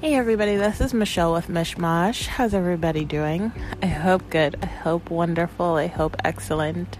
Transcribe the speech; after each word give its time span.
Hey 0.00 0.14
everybody, 0.14 0.56
this 0.56 0.80
is 0.80 0.94
Michelle 0.94 1.34
with 1.34 1.48
Mishmash. 1.48 2.24
How's 2.24 2.54
everybody 2.54 3.04
doing? 3.04 3.52
I 3.82 3.86
hope 3.86 4.30
good. 4.30 4.56
I 4.62 4.64
hope 4.64 5.10
wonderful. 5.10 5.74
I 5.74 5.88
hope 5.88 6.16
excellent. 6.24 6.96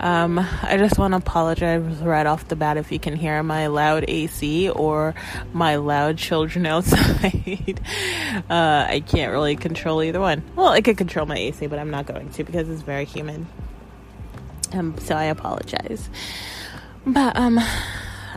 Um, 0.00 0.40
I 0.40 0.76
just 0.78 0.98
want 0.98 1.12
to 1.12 1.18
apologize 1.18 1.80
right 1.98 2.26
off 2.26 2.48
the 2.48 2.56
bat 2.56 2.76
if 2.76 2.90
you 2.90 2.98
can 2.98 3.14
hear 3.14 3.40
my 3.44 3.68
loud 3.68 4.04
AC 4.08 4.68
or 4.68 5.14
my 5.52 5.76
loud 5.76 6.18
children 6.18 6.66
outside. 6.66 7.80
uh, 8.50 8.86
I 8.88 9.00
can't 9.06 9.30
really 9.30 9.54
control 9.54 10.02
either 10.02 10.18
one. 10.18 10.42
Well, 10.56 10.70
I 10.72 10.80
could 10.80 10.98
control 10.98 11.24
my 11.24 11.38
AC, 11.38 11.68
but 11.68 11.78
I'm 11.78 11.90
not 11.92 12.06
going 12.06 12.30
to 12.30 12.42
because 12.42 12.68
it's 12.68 12.82
very 12.82 13.04
humid. 13.04 13.46
Um, 14.72 14.98
so 14.98 15.14
I 15.14 15.26
apologize. 15.26 16.10
But 17.06 17.36
um, 17.36 17.60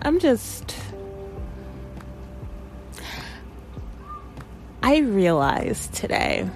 I'm 0.04 0.20
just 0.20 0.76
I 4.84 5.00
realized 5.00 5.94
today, 5.94 6.50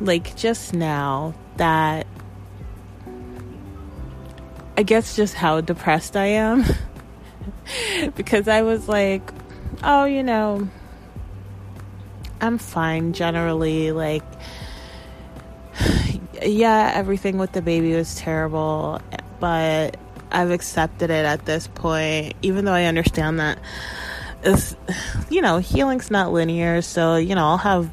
like 0.00 0.36
just 0.36 0.74
now, 0.74 1.34
that 1.56 2.06
I 4.76 4.82
guess 4.82 5.16
just 5.16 5.34
how 5.34 5.60
depressed 5.60 6.16
I 6.16 6.26
am. 6.26 6.64
because 8.16 8.48
I 8.48 8.62
was 8.62 8.88
like, 8.88 9.22
oh, 9.82 10.04
you 10.04 10.22
know, 10.22 10.68
I'm 12.40 12.58
fine 12.58 13.12
generally. 13.12 13.92
Like, 13.92 14.24
yeah, 16.42 16.92
everything 16.94 17.38
with 17.38 17.52
the 17.52 17.62
baby 17.62 17.94
was 17.94 18.14
terrible, 18.16 19.00
but 19.38 19.96
I've 20.30 20.50
accepted 20.50 21.10
it 21.10 21.24
at 21.24 21.44
this 21.44 21.66
point, 21.66 22.34
even 22.42 22.64
though 22.64 22.72
I 22.72 22.84
understand 22.84 23.40
that 23.40 23.58
is 24.42 24.76
you 25.28 25.42
know 25.42 25.58
healing's 25.58 26.10
not 26.10 26.32
linear 26.32 26.80
so 26.82 27.16
you 27.16 27.34
know 27.34 27.44
i'll 27.44 27.58
have 27.58 27.90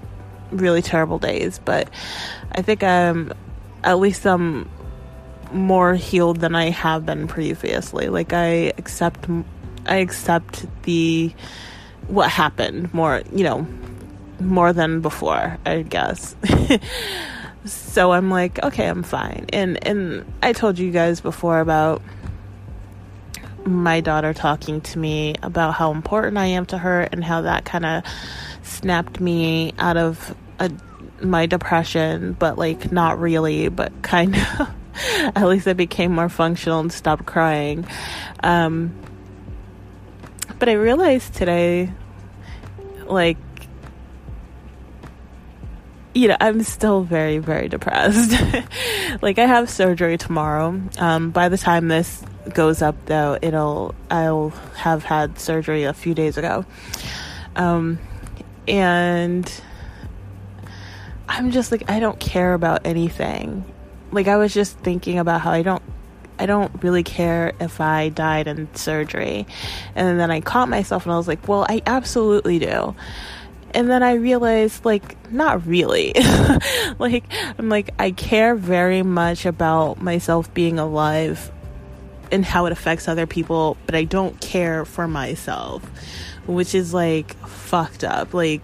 really 0.52 0.81
terrible 0.81 1.20
days 1.20 1.59
but 1.66 1.89
i 2.54 2.62
think 2.62 2.84
i'm 2.84 3.34
at 3.84 4.00
least 4.00 4.26
i'm 4.26 4.70
more 5.52 5.95
healed 5.95 6.39
than 6.42 6.56
i 6.56 6.70
have 6.70 7.06
been 7.06 7.28
previously. 7.28 8.09
Like 8.09 8.34
i 8.34 8.73
accept 8.78 9.28
i 9.86 9.98
accept 9.98 10.66
the 10.84 11.34
what 12.08 12.30
happened 12.30 12.94
more 12.94 13.22
you 13.34 13.44
know 13.44 13.67
more 14.39 14.73
than 14.73 15.02
before 15.02 15.58
i 15.66 15.82
guess. 15.84 16.36
So 17.66 18.14
i'm 18.14 18.30
like 18.30 18.64
okay 18.64 18.88
i'm 18.88 19.04
fine. 19.04 19.48
And 19.52 19.86
and 19.86 20.26
i 20.42 20.54
told 20.54 20.80
you 20.80 20.89
guys 20.92 21.20
before 21.20 21.59
about 21.59 22.02
my 23.68 24.02
daughter 24.02 24.34
talking 24.34 24.82
to 24.82 25.00
me 25.00 25.36
about 25.44 25.73
how 25.73 25.92
important 25.92 26.38
I 26.38 26.48
am 26.48 26.66
to 26.68 26.78
her 26.78 27.02
and 27.02 27.23
how 27.23 27.42
that 27.42 27.66
kind 27.66 27.86
of 27.86 28.04
snapped 28.64 29.20
me 29.20 29.73
out 29.78 29.98
of 29.98 30.36
a, 30.60 30.72
my 31.22 31.46
depression, 31.46 32.34
but 32.34 32.58
like 32.58 32.92
not 32.92 33.20
really, 33.20 33.70
but 33.70 34.02
kind 34.02 34.36
of. 34.36 34.70
At 35.36 35.48
least 35.48 35.68
I 35.68 35.73
became 35.73 36.12
more 36.12 36.30
functional 36.30 36.80
and 36.80 36.92
stopped 36.92 37.28
crying. 37.28 37.86
Um, 38.42 38.95
but 40.58 40.70
I 40.70 40.73
realized 40.73 41.36
today, 41.36 41.92
like, 43.06 43.38
you 46.16 46.30
know, 46.30 46.38
I'm 46.40 46.64
still 46.64 47.04
very, 47.04 47.38
very 47.38 47.68
depressed. 47.68 48.32
like, 49.22 49.38
I 49.38 49.45
have 49.45 49.70
surgery 49.70 50.18
tomorrow. 50.18 50.82
Um, 50.98 51.30
by 51.30 51.50
the 51.50 51.60
time 51.60 51.90
this 51.90 52.23
goes 52.53 52.81
up 52.81 52.95
though 53.06 53.38
it'll 53.42 53.95
i'll 54.09 54.50
have 54.76 55.03
had 55.03 55.40
surgery 55.40 55.84
a 55.84 55.94
few 55.94 56.14
days 56.14 56.38
ago 56.38 56.66
um 57.56 58.00
and 58.67 59.62
i'm 61.27 61.52
just 61.52 61.71
like 61.71 61.89
i 61.89 61.99
don't 61.99 62.20
care 62.20 62.54
about 62.54 62.86
anything 62.86 63.64
like 64.11 64.27
i 64.27 64.38
was 64.38 64.54
just 64.54 64.77
thinking 64.80 65.20
about 65.20 65.42
how 65.42 65.52
i 65.52 65.61
don't 65.61 65.83
I 66.39 66.45
don't 66.45 66.83
really 66.83 67.04
care 67.04 67.54
if 67.60 67.82
I 67.82 68.10
died 68.10 68.48
in 68.48 68.73
surgery. 68.76 69.48
And 69.95 70.20
then 70.20 70.30
I 70.30 70.42
caught 70.42 70.70
myself 70.70 71.05
and 71.05 71.14
I 71.14 71.17
was 71.17 71.27
like, 71.27 71.48
well, 71.48 71.66
I 71.67 71.82
absolutely 71.86 72.60
do. 72.60 72.95
And 73.71 73.89
then 73.89 74.02
I 74.02 74.14
realized, 74.14 74.86
like, 74.86 75.32
not 75.32 75.66
really. 75.67 76.14
like, 77.00 77.26
I'm 77.58 77.70
like, 77.70 77.92
I 78.00 78.11
care 78.11 78.55
very 78.55 79.04
much 79.04 79.45
about 79.45 80.02
myself 80.02 80.54
being 80.54 80.80
alive 80.80 81.52
and 82.32 82.43
how 82.43 82.65
it 82.65 82.71
affects 82.71 83.08
other 83.08 83.26
people, 83.26 83.77
but 83.86 83.95
I 83.95 84.04
don't 84.04 84.39
care 84.42 84.86
for 84.86 85.08
myself, 85.08 85.83
which 86.45 86.76
is 86.76 86.93
like 86.93 87.36
fucked 87.48 88.04
up. 88.04 88.33
Like 88.33 88.61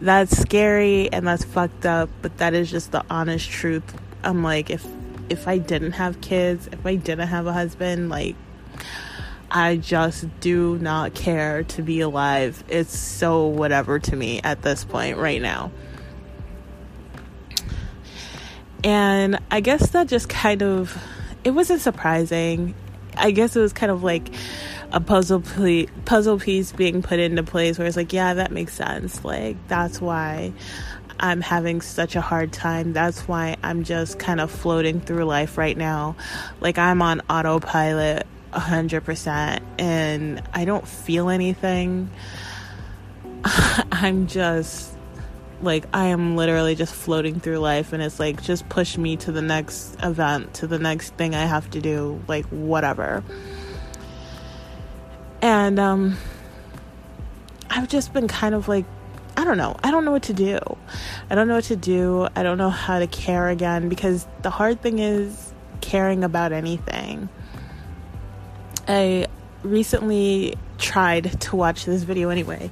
that's 0.00 0.36
scary 0.36 1.10
and 1.12 1.26
that's 1.26 1.44
fucked 1.44 1.86
up, 1.86 2.08
but 2.22 2.38
that 2.38 2.54
is 2.54 2.70
just 2.70 2.92
the 2.92 3.04
honest 3.10 3.48
truth. 3.48 3.84
I'm 4.22 4.42
like 4.42 4.70
if 4.70 4.86
if 5.28 5.46
I 5.46 5.58
didn't 5.58 5.92
have 5.92 6.20
kids, 6.20 6.68
if 6.72 6.84
I 6.86 6.94
didn't 6.94 7.28
have 7.28 7.46
a 7.46 7.52
husband, 7.52 8.08
like 8.08 8.34
I 9.50 9.76
just 9.76 10.26
do 10.40 10.78
not 10.78 11.14
care 11.14 11.64
to 11.64 11.82
be 11.82 12.00
alive. 12.00 12.62
It's 12.68 12.96
so 12.96 13.46
whatever 13.46 13.98
to 13.98 14.16
me 14.16 14.40
at 14.42 14.62
this 14.62 14.84
point 14.84 15.16
right 15.16 15.40
now. 15.40 15.70
And 18.84 19.40
I 19.50 19.60
guess 19.60 19.90
that 19.90 20.06
just 20.06 20.28
kind 20.28 20.62
of 20.62 20.96
it 21.44 21.50
wasn't 21.50 21.80
surprising. 21.80 22.74
I 23.16 23.30
guess 23.30 23.56
it 23.56 23.60
was 23.60 23.72
kind 23.72 23.90
of 23.90 24.02
like 24.02 24.30
a 24.92 25.00
puzzle 25.00 25.40
ple- 25.40 25.86
puzzle 26.04 26.38
piece 26.38 26.72
being 26.72 27.02
put 27.02 27.18
into 27.18 27.42
place 27.42 27.78
where 27.78 27.86
it's 27.86 27.96
like, 27.96 28.12
yeah, 28.12 28.34
that 28.34 28.50
makes 28.50 28.74
sense. 28.74 29.24
Like 29.24 29.56
that's 29.68 30.00
why 30.00 30.52
I'm 31.20 31.40
having 31.40 31.80
such 31.80 32.16
a 32.16 32.20
hard 32.20 32.52
time. 32.52 32.92
That's 32.92 33.26
why 33.26 33.56
I'm 33.62 33.84
just 33.84 34.18
kind 34.18 34.40
of 34.40 34.50
floating 34.50 35.00
through 35.00 35.24
life 35.24 35.58
right 35.58 35.76
now. 35.76 36.16
Like 36.60 36.78
I'm 36.78 37.02
on 37.02 37.22
autopilot 37.28 38.26
100% 38.52 39.60
and 39.78 40.42
I 40.52 40.64
don't 40.64 40.86
feel 40.86 41.28
anything. 41.28 42.10
I'm 43.44 44.26
just 44.26 44.94
like 45.62 45.84
I 45.92 46.06
am 46.06 46.36
literally 46.36 46.74
just 46.74 46.94
floating 46.94 47.40
through 47.40 47.58
life 47.58 47.92
and 47.92 48.02
it's 48.02 48.20
like 48.20 48.42
just 48.42 48.68
push 48.68 48.96
me 48.96 49.16
to 49.18 49.32
the 49.32 49.42
next 49.42 49.96
event, 50.02 50.54
to 50.54 50.66
the 50.66 50.78
next 50.78 51.14
thing 51.14 51.34
I 51.34 51.44
have 51.44 51.70
to 51.70 51.80
do, 51.80 52.22
like 52.28 52.46
whatever. 52.46 53.24
And 55.42 55.78
um 55.78 56.16
I've 57.70 57.88
just 57.88 58.12
been 58.12 58.28
kind 58.28 58.54
of 58.54 58.68
like 58.68 58.84
I 59.36 59.44
don't 59.44 59.56
know. 59.56 59.76
I 59.84 59.92
don't 59.92 60.04
know 60.04 60.10
what 60.10 60.24
to 60.24 60.32
do. 60.32 60.58
I 61.30 61.36
don't 61.36 61.46
know 61.46 61.54
what 61.54 61.64
to 61.64 61.76
do. 61.76 62.26
I 62.34 62.42
don't 62.42 62.58
know 62.58 62.70
how 62.70 62.98
to 62.98 63.06
care 63.06 63.48
again 63.48 63.88
because 63.88 64.26
the 64.42 64.50
hard 64.50 64.82
thing 64.82 64.98
is 64.98 65.54
caring 65.80 66.24
about 66.24 66.52
anything. 66.52 67.28
I 68.88 69.26
recently 69.62 70.56
tried 70.78 71.40
to 71.40 71.56
watch 71.56 71.84
this 71.84 72.04
video 72.04 72.30
anyway. 72.30 72.70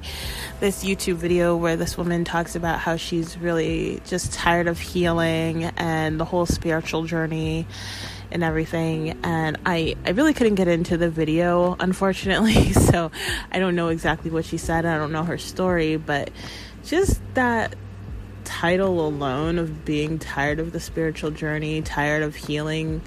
This 0.59 0.83
YouTube 0.83 1.15
video 1.15 1.55
where 1.55 1.75
this 1.75 1.97
woman 1.97 2.23
talks 2.23 2.55
about 2.55 2.79
how 2.79 2.95
she's 2.95 3.37
really 3.37 4.01
just 4.05 4.33
tired 4.33 4.67
of 4.67 4.79
healing 4.79 5.65
and 5.77 6.19
the 6.19 6.25
whole 6.25 6.45
spiritual 6.45 7.03
journey 7.03 7.67
and 8.31 8.43
everything. 8.43 9.17
And 9.23 9.57
I, 9.65 9.95
I 10.05 10.11
really 10.11 10.33
couldn't 10.33 10.55
get 10.55 10.67
into 10.67 10.97
the 10.97 11.09
video, 11.09 11.75
unfortunately. 11.79 12.73
So 12.87 13.11
I 13.51 13.59
don't 13.59 13.75
know 13.75 13.89
exactly 13.89 14.31
what 14.31 14.45
she 14.45 14.57
said. 14.57 14.85
I 14.85 14.97
don't 14.97 15.11
know 15.11 15.23
her 15.23 15.37
story, 15.37 15.97
but 15.97 16.31
just 16.85 17.21
that 17.33 17.75
title 18.45 19.05
alone 19.05 19.59
of 19.59 19.83
being 19.83 20.19
tired 20.19 20.59
of 20.59 20.71
the 20.71 20.79
spiritual 20.79 21.31
journey, 21.31 21.81
tired 21.81 22.23
of 22.23 22.35
healing, 22.35 23.01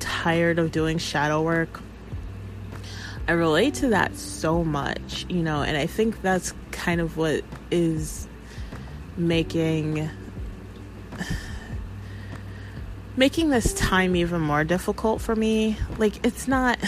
tired 0.00 0.58
of 0.58 0.70
doing 0.70 0.98
shadow 0.98 1.40
work 1.40 1.80
I 3.28 3.32
relate 3.32 3.74
to 3.74 3.88
that 3.88 4.16
so 4.16 4.62
much, 4.62 5.26
you 5.28 5.42
know, 5.42 5.62
and 5.62 5.76
I 5.76 5.86
think 5.86 6.22
that's 6.22 6.54
kind 6.70 7.00
of 7.00 7.16
what 7.16 7.42
is 7.70 8.28
making 9.16 10.08
making 13.16 13.50
this 13.50 13.72
time 13.74 14.14
even 14.14 14.40
more 14.40 14.62
difficult 14.62 15.20
for 15.20 15.34
me. 15.34 15.76
Like 15.98 16.24
it's 16.24 16.46
not 16.46 16.78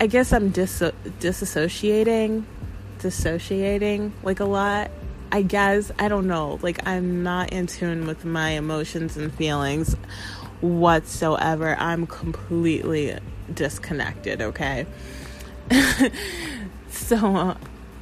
I 0.00 0.06
guess 0.06 0.32
I'm 0.32 0.50
dis- 0.50 0.80
disassociating 1.20 2.44
dissociating 2.98 4.12
like 4.22 4.40
a 4.40 4.44
lot. 4.44 4.90
I 5.32 5.42
guess 5.42 5.92
I 5.98 6.08
don't 6.08 6.26
know. 6.26 6.58
Like 6.62 6.86
I'm 6.86 7.22
not 7.22 7.52
in 7.52 7.66
tune 7.66 8.06
with 8.06 8.24
my 8.24 8.50
emotions 8.50 9.18
and 9.18 9.34
feelings 9.34 9.94
whatsoever. 10.62 11.76
I'm 11.78 12.06
completely 12.06 13.18
disconnected, 13.52 14.42
okay? 14.42 14.86
so 16.90 17.56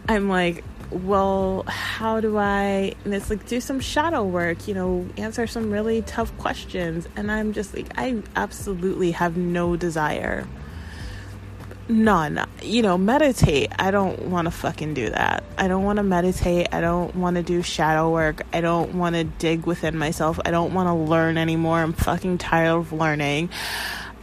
I'm 0.09 0.29
like, 0.29 0.65
well, 0.91 1.65
how 1.67 2.21
do 2.21 2.37
I? 2.39 2.95
And 3.05 3.15
it's 3.15 3.31
like, 3.31 3.47
do 3.47 3.61
some 3.61 3.81
shadow 3.81 4.25
work, 4.25 4.69
you 4.69 4.75
know, 4.75 5.09
answer 5.17 5.47
some 5.47 5.71
really 5.71 6.03
tough 6.03 6.37
questions. 6.39 7.09
And 7.17 7.33
I'm 7.33 7.53
just 7.53 7.75
like, 7.75 7.89
I 7.97 8.23
absolutely 8.37 9.13
have 9.13 9.37
no 9.37 9.77
desire. 9.77 10.47
none. 11.89 12.47
You 12.63 12.83
know, 12.83 12.97
meditate. 12.97 13.71
I 13.79 13.91
don't 13.91 14.27
want 14.27 14.47
to 14.47 14.51
fucking 14.51 14.95
do 14.95 15.11
that. 15.11 15.45
I 15.59 15.69
don't 15.69 15.85
want 15.85 15.99
to 15.99 16.03
meditate. 16.03 16.69
I 16.73 16.81
don't 16.81 17.15
want 17.15 17.37
to 17.37 17.43
do 17.43 17.63
shadow 17.63 18.11
work. 18.11 18.43
I 18.53 18.61
don't 18.61 18.95
want 18.95 19.17
to 19.17 19.25
dig 19.25 19.67
within 19.67 19.99
myself. 19.99 20.41
I 20.45 20.51
don't 20.51 20.73
want 20.75 20.89
to 20.89 20.95
learn 20.95 21.37
anymore. 21.37 21.79
I'm 21.81 21.93
fucking 21.93 22.39
tired 22.39 22.77
of 22.77 22.93
learning. 22.93 23.51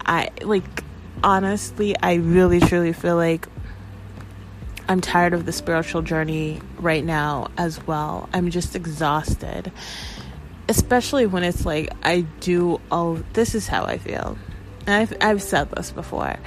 I 0.06 0.30
like 0.42 0.84
honestly, 1.24 1.96
I 1.98 2.16
really 2.16 2.60
truly 2.60 2.94
feel 2.94 3.16
like 3.16 3.48
I'm 4.88 5.02
tired 5.02 5.34
of 5.34 5.46
the 5.46 5.52
spiritual 5.52 6.02
journey 6.02 6.62
right 6.78 7.04
now 7.04 7.50
as 7.58 7.86
well. 7.88 8.28
I'm 8.34 8.50
just 8.50 8.76
exhausted. 8.76 9.72
Especially 10.68 11.26
when 11.26 11.44
it's 11.44 11.66
like 11.66 11.92
I 12.04 12.22
do 12.40 12.80
all 12.92 13.20
this 13.34 13.56
is 13.56 13.68
how 13.68 13.86
I 13.86 13.98
feel. 13.98 14.38
And 14.88 14.96
I've, 14.96 15.14
I've 15.22 15.44
said 15.44 15.70
this 15.72 15.92
before, 15.92 16.38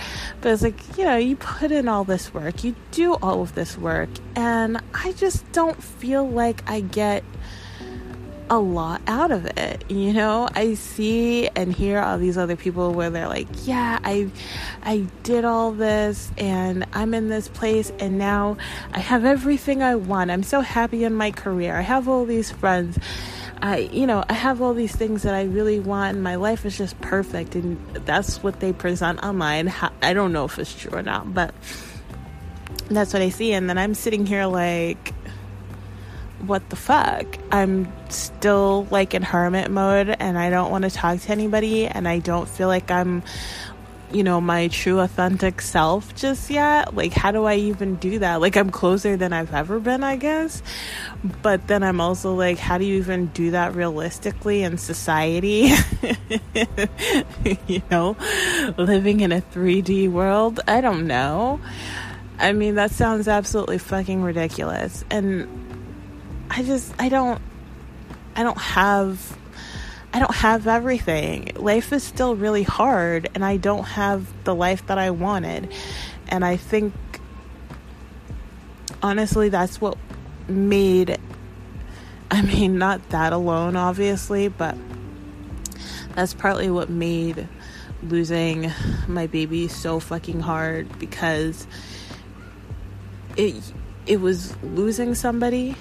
but 0.40 0.52
it's 0.52 0.62
like, 0.62 0.98
you 0.98 1.04
know, 1.04 1.16
you 1.16 1.36
put 1.36 1.70
in 1.70 1.86
all 1.86 2.02
this 2.02 2.34
work, 2.34 2.64
you 2.64 2.74
do 2.90 3.14
all 3.14 3.42
of 3.42 3.54
this 3.54 3.78
work, 3.78 4.08
and 4.34 4.82
I 4.92 5.12
just 5.12 5.50
don't 5.52 5.80
feel 5.80 6.28
like 6.28 6.68
I 6.68 6.80
get 6.80 7.22
a 8.50 8.58
lot 8.58 9.00
out 9.06 9.30
of 9.30 9.46
it. 9.46 9.84
You 9.88 10.12
know, 10.12 10.48
I 10.54 10.74
see 10.74 11.48
and 11.48 11.72
hear 11.72 11.98
all 12.00 12.18
these 12.18 12.36
other 12.36 12.56
people 12.56 12.92
where 12.92 13.10
they're 13.10 13.28
like, 13.28 13.48
"Yeah, 13.64 13.98
I 14.04 14.30
I 14.82 15.06
did 15.22 15.44
all 15.44 15.72
this 15.72 16.30
and 16.36 16.86
I'm 16.92 17.14
in 17.14 17.28
this 17.28 17.48
place 17.48 17.92
and 17.98 18.18
now 18.18 18.56
I 18.92 19.00
have 19.00 19.24
everything 19.24 19.82
I 19.82 19.96
want. 19.96 20.30
I'm 20.30 20.42
so 20.42 20.60
happy 20.60 21.04
in 21.04 21.14
my 21.14 21.30
career. 21.30 21.76
I 21.76 21.82
have 21.82 22.08
all 22.08 22.24
these 22.26 22.50
friends. 22.50 22.98
I 23.62 23.88
you 23.92 24.06
know, 24.06 24.24
I 24.28 24.34
have 24.34 24.60
all 24.60 24.74
these 24.74 24.94
things 24.94 25.22
that 25.22 25.34
I 25.34 25.44
really 25.44 25.80
want 25.80 26.14
and 26.14 26.22
my 26.22 26.36
life 26.36 26.66
is 26.66 26.76
just 26.76 27.00
perfect." 27.00 27.54
And 27.54 27.78
that's 28.04 28.42
what 28.42 28.60
they 28.60 28.72
present 28.72 29.22
online. 29.22 29.72
I 30.02 30.12
don't 30.12 30.32
know 30.32 30.44
if 30.44 30.58
it's 30.58 30.74
true 30.74 30.92
or 30.92 31.02
not, 31.02 31.32
but 31.32 31.54
that's 32.90 33.14
what 33.14 33.22
I 33.22 33.30
see 33.30 33.54
and 33.54 33.70
then 33.70 33.78
I'm 33.78 33.94
sitting 33.94 34.26
here 34.26 34.44
like 34.44 35.13
what 36.46 36.68
the 36.70 36.76
fuck? 36.76 37.26
I'm 37.50 37.92
still 38.10 38.86
like 38.90 39.14
in 39.14 39.22
hermit 39.22 39.70
mode 39.70 40.08
and 40.08 40.38
I 40.38 40.50
don't 40.50 40.70
want 40.70 40.84
to 40.84 40.90
talk 40.90 41.20
to 41.20 41.32
anybody 41.32 41.86
and 41.86 42.06
I 42.08 42.18
don't 42.18 42.48
feel 42.48 42.68
like 42.68 42.90
I'm 42.90 43.22
you 44.12 44.22
know 44.22 44.40
my 44.40 44.68
true 44.68 45.00
authentic 45.00 45.60
self 45.60 46.14
just 46.14 46.48
yet. 46.48 46.94
Like 46.94 47.12
how 47.12 47.32
do 47.32 47.44
i 47.44 47.56
even 47.56 47.96
do 47.96 48.20
that? 48.20 48.40
Like 48.40 48.56
i'm 48.56 48.70
closer 48.70 49.16
than 49.16 49.32
i've 49.32 49.52
ever 49.52 49.80
been 49.80 50.04
i 50.04 50.16
guess. 50.16 50.62
But 51.42 51.66
then 51.66 51.82
i'm 51.82 52.00
also 52.00 52.34
like 52.34 52.58
how 52.58 52.78
do 52.78 52.84
you 52.84 52.96
even 52.98 53.26
do 53.26 53.50
that 53.50 53.74
realistically 53.74 54.62
in 54.62 54.78
society? 54.78 55.72
You 57.66 57.82
know 57.90 58.16
living 58.76 59.20
in 59.20 59.32
a 59.32 59.40
3d 59.40 60.10
world? 60.10 60.60
I 60.68 60.80
don't 60.80 61.06
know. 61.06 61.60
I 62.38 62.52
mean 62.52 62.76
that 62.76 62.90
sounds 62.90 63.28
absolutely 63.28 63.78
fucking 63.78 64.22
ridiculous. 64.22 65.04
And 65.10 65.63
I 66.56 66.62
just 66.62 66.94
I 67.00 67.08
don't 67.08 67.42
I 68.36 68.44
don't 68.44 68.60
have 68.60 69.36
I 70.12 70.20
don't 70.20 70.34
have 70.36 70.68
everything. 70.68 71.50
Life 71.56 71.92
is 71.92 72.04
still 72.04 72.36
really 72.36 72.62
hard 72.62 73.28
and 73.34 73.44
I 73.44 73.56
don't 73.56 73.82
have 73.82 74.32
the 74.44 74.54
life 74.54 74.86
that 74.86 74.96
I 74.96 75.10
wanted. 75.10 75.72
And 76.28 76.44
I 76.44 76.56
think 76.56 76.94
honestly 79.02 79.48
that's 79.48 79.80
what 79.80 79.98
made 80.46 81.18
I 82.30 82.42
mean 82.42 82.78
not 82.78 83.08
that 83.10 83.32
alone 83.32 83.74
obviously, 83.74 84.46
but 84.46 84.76
that's 86.14 86.34
partly 86.34 86.70
what 86.70 86.88
made 86.88 87.48
losing 88.04 88.70
my 89.08 89.26
baby 89.26 89.66
so 89.66 89.98
fucking 89.98 90.38
hard 90.38 91.00
because 91.00 91.66
it 93.36 93.56
it 94.06 94.20
was 94.20 94.54
losing 94.62 95.16
somebody 95.16 95.74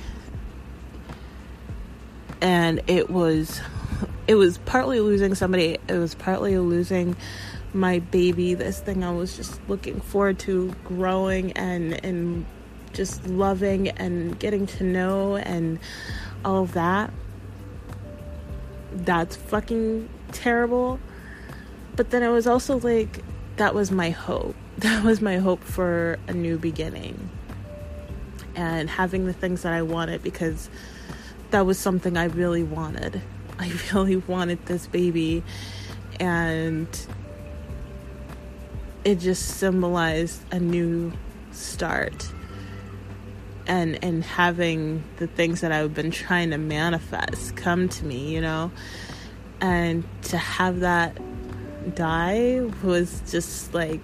and 2.43 2.79
it 2.85 3.09
was 3.09 3.59
it 4.27 4.35
was 4.35 4.59
partly 4.59 4.99
losing 4.99 5.33
somebody 5.33 5.79
it 5.87 5.97
was 5.97 6.13
partly 6.13 6.55
losing 6.59 7.15
my 7.73 7.97
baby 7.97 8.53
this 8.53 8.79
thing 8.79 9.03
i 9.03 9.11
was 9.11 9.35
just 9.35 9.59
looking 9.67 9.99
forward 9.99 10.37
to 10.37 10.71
growing 10.85 11.51
and 11.53 12.05
and 12.05 12.45
just 12.93 13.25
loving 13.27 13.89
and 13.89 14.39
getting 14.39 14.65
to 14.65 14.83
know 14.83 15.35
and 15.35 15.79
all 16.45 16.63
of 16.63 16.73
that. 16.73 17.11
That's 18.91 19.35
fucking 19.35 20.09
terrible. 20.31 20.99
But 21.95 22.11
then 22.11 22.23
it 22.23 22.29
was 22.29 22.47
also 22.47 22.79
like 22.79 23.23
that 23.57 23.75
was 23.75 23.91
my 23.91 24.11
hope. 24.11 24.55
That 24.79 25.03
was 25.03 25.21
my 25.21 25.37
hope 25.37 25.63
for 25.63 26.17
a 26.27 26.33
new 26.33 26.57
beginning. 26.57 27.29
And 28.55 28.89
having 28.89 29.27
the 29.27 29.33
things 29.33 29.61
that 29.61 29.71
i 29.71 29.83
wanted 29.83 30.23
because 30.23 30.67
that 31.53 31.67
was 31.67 31.77
something 31.77 32.17
I 32.17 32.25
really 32.25 32.63
wanted. 32.63 33.21
I 33.59 33.71
really 33.93 34.17
wanted 34.17 34.65
this 34.65 34.87
baby, 34.87 35.43
and 36.19 36.87
it 39.05 39.19
just 39.19 39.57
symbolized 39.57 40.41
a 40.51 40.59
new 40.59 41.13
start 41.51 42.31
and 43.67 44.03
and 44.03 44.23
having 44.23 45.03
the 45.17 45.27
things 45.27 45.61
that 45.61 45.71
I've 45.71 45.93
been 45.93 46.09
trying 46.09 46.49
to 46.49 46.57
manifest 46.57 47.55
come 47.55 47.87
to 47.87 48.05
me, 48.05 48.33
you 48.33 48.41
know. 48.41 48.71
And 49.61 50.03
to 50.23 50.37
have 50.37 50.79
that 50.79 51.17
die 51.93 52.61
was 52.83 53.21
just 53.29 53.75
like 53.75 54.01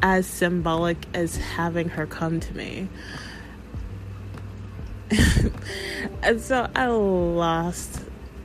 as 0.00 0.28
symbolic 0.28 0.96
as 1.12 1.36
having 1.36 1.88
her 1.88 2.06
come 2.06 2.38
to 2.38 2.56
me. 2.56 2.88
And 6.22 6.40
so 6.40 6.68
I 6.74 6.86
lost 6.86 8.02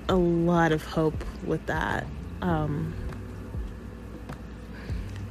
a 0.09 0.15
lot 0.15 0.71
of 0.71 0.83
hope 0.85 1.23
with 1.45 1.65
that. 1.67 2.05
Um, 2.41 2.93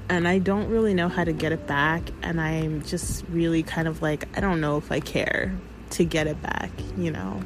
and 0.09 0.29
I 0.29 0.39
don't 0.39 0.69
really 0.69 0.95
know 0.95 1.09
how 1.09 1.25
to 1.25 1.33
get 1.33 1.53
it 1.53 1.67
back. 1.67 2.03
And 2.23 2.41
I'm 2.41 2.83
just 2.83 3.25
really 3.29 3.63
kind 3.63 3.89
of 3.89 4.03
like, 4.03 4.29
I 4.37 4.41
don't 4.41 4.61
know 4.61 4.77
if 4.77 4.93
I 4.93 5.01
care 5.01 5.55
to 5.91 6.05
get 6.05 6.27
it 6.27 6.41
back, 6.43 6.71
you 6.97 7.11
know? 7.11 7.43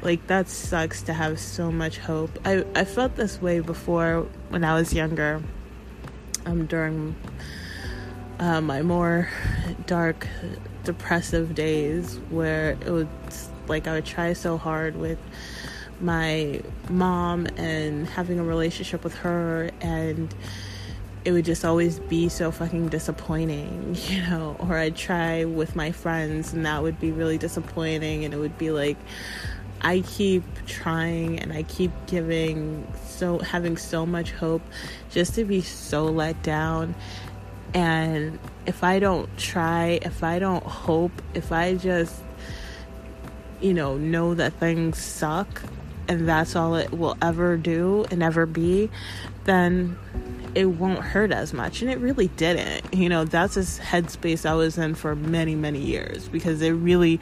Like, 0.00 0.28
that 0.28 0.48
sucks 0.48 1.02
to 1.02 1.12
have 1.12 1.40
so 1.40 1.72
much 1.72 1.98
hope. 1.98 2.38
I, 2.44 2.64
I 2.76 2.84
felt 2.84 3.16
this 3.16 3.42
way 3.42 3.58
before 3.58 4.28
when 4.50 4.62
I 4.62 4.74
was 4.74 4.92
younger, 4.92 5.42
um, 6.46 6.66
during 6.66 7.16
uh, 8.38 8.60
my 8.60 8.82
more 8.82 9.28
dark 9.86 10.26
depressive 10.84 11.54
days 11.54 12.18
where 12.30 12.70
it 12.70 12.90
was 12.90 13.06
like 13.66 13.86
I 13.86 13.94
would 13.94 14.06
try 14.06 14.32
so 14.32 14.56
hard 14.56 14.96
with 14.96 15.18
my 16.00 16.62
mom 16.88 17.46
and 17.56 18.06
having 18.06 18.38
a 18.38 18.44
relationship 18.44 19.04
with 19.04 19.14
her 19.16 19.70
and 19.80 20.34
it 21.24 21.32
would 21.32 21.44
just 21.44 21.64
always 21.64 21.98
be 21.98 22.28
so 22.28 22.50
fucking 22.50 22.88
disappointing, 22.88 23.96
you 24.08 24.22
know, 24.22 24.56
or 24.60 24.78
I'd 24.78 24.96
try 24.96 25.44
with 25.44 25.76
my 25.76 25.92
friends 25.92 26.52
and 26.52 26.64
that 26.64 26.82
would 26.82 27.00
be 27.00 27.10
really 27.10 27.38
disappointing 27.38 28.24
and 28.24 28.32
it 28.32 28.38
would 28.38 28.56
be 28.56 28.70
like 28.70 28.96
I 29.80 30.00
keep 30.00 30.42
trying 30.66 31.38
and 31.38 31.52
I 31.52 31.62
keep 31.64 31.92
giving 32.06 32.86
so 33.06 33.38
having 33.38 33.76
so 33.76 34.06
much 34.06 34.32
hope 34.32 34.62
just 35.10 35.34
to 35.34 35.44
be 35.44 35.60
so 35.60 36.06
let 36.06 36.42
down 36.42 36.94
and 37.74 38.38
if 38.66 38.82
I 38.84 38.98
don't 38.98 39.34
try, 39.36 39.98
if 40.02 40.22
I 40.22 40.38
don't 40.38 40.64
hope, 40.64 41.12
if 41.34 41.52
I 41.52 41.74
just, 41.74 42.14
you 43.60 43.74
know, 43.74 43.96
know 43.96 44.34
that 44.34 44.54
things 44.54 44.98
suck 44.98 45.62
and 46.08 46.28
that's 46.28 46.56
all 46.56 46.74
it 46.74 46.92
will 46.92 47.16
ever 47.20 47.56
do 47.56 48.06
and 48.10 48.22
ever 48.22 48.46
be, 48.46 48.90
then 49.44 49.98
it 50.54 50.64
won't 50.64 51.00
hurt 51.00 51.30
as 51.30 51.52
much. 51.52 51.82
And 51.82 51.90
it 51.90 51.98
really 51.98 52.28
didn't. 52.28 52.94
You 52.94 53.08
know, 53.08 53.24
that's 53.24 53.56
a 53.56 53.60
headspace 53.60 54.46
I 54.46 54.54
was 54.54 54.78
in 54.78 54.94
for 54.94 55.14
many, 55.14 55.54
many 55.54 55.80
years 55.80 56.28
because 56.28 56.62
it 56.62 56.70
really 56.70 57.20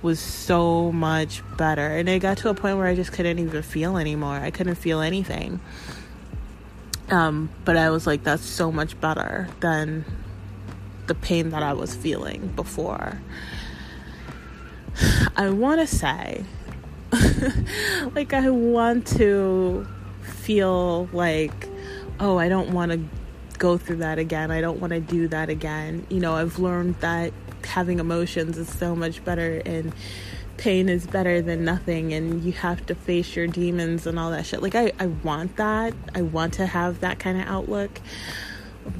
was 0.00 0.18
so 0.18 0.90
much 0.92 1.42
better. 1.56 1.86
And 1.86 2.08
it 2.08 2.20
got 2.20 2.38
to 2.38 2.48
a 2.48 2.54
point 2.54 2.78
where 2.78 2.86
I 2.86 2.94
just 2.94 3.12
couldn't 3.12 3.38
even 3.38 3.62
feel 3.62 3.98
anymore. 3.98 4.36
I 4.36 4.50
couldn't 4.50 4.76
feel 4.76 5.00
anything. 5.00 5.60
Um, 7.12 7.50
but 7.66 7.76
I 7.76 7.90
was 7.90 8.06
like, 8.06 8.24
that's 8.24 8.44
so 8.44 8.72
much 8.72 8.98
better 8.98 9.46
than 9.60 10.06
the 11.08 11.14
pain 11.14 11.50
that 11.50 11.62
I 11.62 11.74
was 11.74 11.94
feeling 11.94 12.48
before. 12.56 13.20
I 15.36 15.50
want 15.50 15.80
to 15.80 15.86
say, 15.86 16.46
like, 18.14 18.32
I 18.32 18.48
want 18.48 19.06
to 19.18 19.86
feel 20.22 21.10
like, 21.12 21.68
oh, 22.18 22.38
I 22.38 22.48
don't 22.48 22.72
want 22.72 22.92
to 22.92 23.04
go 23.58 23.76
through 23.76 23.96
that 23.96 24.18
again. 24.18 24.50
I 24.50 24.62
don't 24.62 24.80
want 24.80 24.94
to 24.94 25.00
do 25.00 25.28
that 25.28 25.50
again. 25.50 26.06
You 26.08 26.20
know, 26.20 26.34
I've 26.34 26.58
learned 26.58 26.94
that 27.00 27.34
having 27.62 27.98
emotions 27.98 28.56
is 28.56 28.72
so 28.72 28.96
much 28.96 29.22
better 29.22 29.60
and 29.66 29.92
pain 30.56 30.88
is 30.88 31.06
better 31.06 31.42
than 31.42 31.64
nothing 31.64 32.12
and 32.12 32.44
you 32.44 32.52
have 32.52 32.84
to 32.86 32.94
face 32.94 33.34
your 33.34 33.46
demons 33.46 34.06
and 34.06 34.18
all 34.18 34.30
that 34.30 34.46
shit. 34.46 34.62
Like 34.62 34.74
I, 34.74 34.92
I 34.98 35.06
want 35.06 35.56
that. 35.56 35.94
I 36.14 36.22
want 36.22 36.54
to 36.54 36.66
have 36.66 37.00
that 37.00 37.18
kind 37.18 37.40
of 37.40 37.46
outlook. 37.46 38.00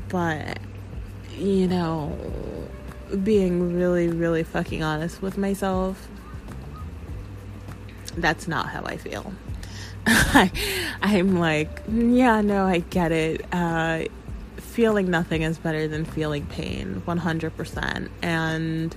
But 0.09 0.59
you 1.37 1.67
know, 1.67 2.17
being 3.23 3.75
really, 3.75 4.09
really 4.09 4.43
fucking 4.43 4.83
honest 4.83 5.23
with 5.23 5.37
myself, 5.39 6.09
that's 8.17 8.47
not 8.47 8.69
how 8.69 8.85
I 8.85 8.97
feel. 8.97 9.33
I'm 11.03 11.39
like, 11.39 11.83
yeah, 11.89 12.41
no, 12.41 12.67
I 12.67 12.79
get 12.79 13.13
it. 13.13 13.45
Uh, 13.53 14.05
feeling 14.57 15.11
nothing 15.11 15.43
is 15.43 15.59
better 15.59 15.87
than 15.87 16.05
feeling 16.05 16.47
pain, 16.47 17.03
100%. 17.07 18.09
And 18.23 18.97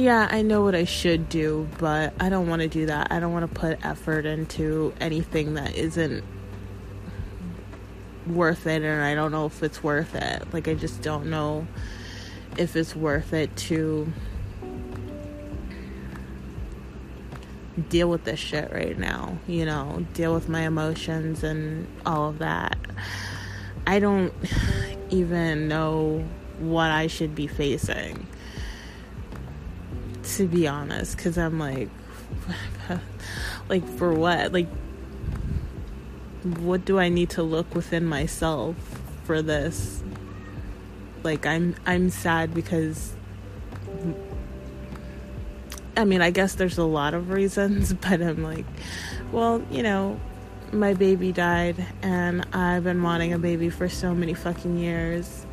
yeah, 0.00 0.28
I 0.30 0.42
know 0.42 0.62
what 0.62 0.74
I 0.74 0.84
should 0.84 1.28
do, 1.28 1.68
but 1.78 2.12
I 2.20 2.28
don't 2.28 2.48
want 2.48 2.62
to 2.62 2.68
do 2.68 2.86
that. 2.86 3.08
I 3.10 3.20
don't 3.20 3.32
want 3.32 3.52
to 3.52 3.60
put 3.60 3.84
effort 3.84 4.26
into 4.26 4.92
anything 5.00 5.54
that 5.54 5.74
isn't 5.74 6.24
worth 8.26 8.66
it, 8.66 8.82
and 8.82 9.02
I 9.02 9.14
don't 9.14 9.32
know 9.32 9.46
if 9.46 9.62
it's 9.62 9.82
worth 9.82 10.14
it. 10.14 10.52
Like, 10.52 10.68
I 10.68 10.74
just 10.74 11.02
don't 11.02 11.30
know 11.30 11.66
if 12.56 12.76
it's 12.76 12.96
worth 12.96 13.32
it 13.32 13.54
to 13.56 14.12
deal 17.88 18.08
with 18.08 18.24
this 18.24 18.40
shit 18.40 18.72
right 18.72 18.98
now, 18.98 19.38
you 19.46 19.64
know, 19.64 20.04
deal 20.14 20.34
with 20.34 20.48
my 20.48 20.62
emotions 20.62 21.44
and 21.44 21.86
all 22.04 22.30
of 22.30 22.38
that. 22.38 22.76
I 23.86 23.98
don't 23.98 24.32
even 25.10 25.68
know 25.68 26.24
what 26.58 26.90
I 26.90 27.06
should 27.06 27.34
be 27.34 27.46
facing 27.46 28.26
to 30.34 30.46
be 30.46 30.66
honest, 30.66 31.16
because 31.16 31.38
I'm 31.38 31.58
like, 31.58 31.88
like 33.68 33.86
for 33.96 34.12
what? 34.12 34.52
Like, 34.52 34.68
what 36.58 36.84
do 36.84 36.98
I 36.98 37.08
need 37.08 37.30
to 37.30 37.42
look 37.42 37.74
within 37.74 38.04
myself 38.04 38.76
for 39.24 39.42
this? 39.42 40.02
Like, 41.22 41.46
I'm 41.46 41.74
I'm 41.86 42.10
sad 42.10 42.54
because. 42.54 43.14
I 45.98 46.04
mean, 46.04 46.20
I 46.20 46.30
guess 46.30 46.56
there's 46.56 46.76
a 46.76 46.84
lot 46.84 47.14
of 47.14 47.30
reasons, 47.30 47.92
but 47.94 48.20
I'm 48.20 48.42
like, 48.42 48.66
well, 49.32 49.64
you 49.70 49.82
know, 49.82 50.20
my 50.72 50.92
baby 50.92 51.32
died, 51.32 51.86
and 52.02 52.46
I've 52.52 52.84
been 52.84 53.02
wanting 53.02 53.32
a 53.32 53.38
baby 53.38 53.70
for 53.70 53.88
so 53.88 54.14
many 54.14 54.34
fucking 54.34 54.78
years. 54.78 55.46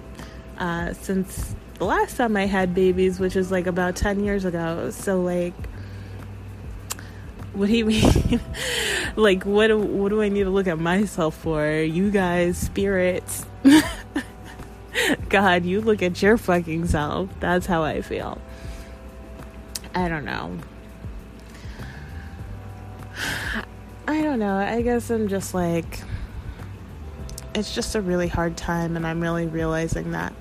Uh, 0.57 0.93
since 0.93 1.55
the 1.83 1.89
last 1.89 2.15
time 2.15 2.37
I 2.37 2.45
had 2.45 2.73
babies, 2.73 3.19
which 3.19 3.35
is 3.35 3.51
like 3.51 3.67
about 3.67 3.97
10 3.97 4.23
years 4.23 4.45
ago. 4.45 4.89
So, 4.91 5.21
like, 5.21 5.53
what 7.51 7.67
do 7.67 7.75
you 7.75 7.83
mean? 7.83 8.39
like, 9.17 9.43
what 9.43 9.77
what 9.77 10.07
do 10.07 10.21
I 10.21 10.29
need 10.29 10.45
to 10.45 10.49
look 10.49 10.67
at 10.67 10.79
myself 10.79 11.35
for? 11.35 11.69
You 11.69 12.09
guys, 12.09 12.57
spirits. 12.57 13.45
God, 15.29 15.65
you 15.65 15.81
look 15.81 16.01
at 16.01 16.21
your 16.21 16.37
fucking 16.37 16.87
self. 16.87 17.29
That's 17.41 17.65
how 17.65 17.83
I 17.83 18.01
feel. 18.01 18.39
I 19.93 20.07
don't 20.07 20.23
know. 20.23 20.57
I 24.07 24.21
don't 24.21 24.39
know. 24.39 24.55
I 24.55 24.81
guess 24.83 25.09
I'm 25.09 25.27
just 25.27 25.53
like, 25.53 25.99
it's 27.53 27.75
just 27.75 27.95
a 27.95 28.01
really 28.01 28.29
hard 28.29 28.55
time, 28.55 28.95
and 28.95 29.05
I'm 29.05 29.19
really 29.19 29.47
realizing 29.47 30.11
that 30.11 30.33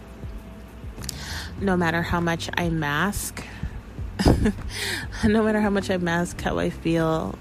no 1.63 1.77
matter 1.77 2.03
how 2.03 2.21
much 2.21 2.51
I 2.55 2.69
mask, 2.69 3.45
no 5.25 5.43
matter 5.43 5.61
how 5.61 5.71
much 5.71 5.91
I 5.91 5.97
mask 5.97 6.41
how 6.41 6.59
I 6.59 6.71
feel, 6.71 7.39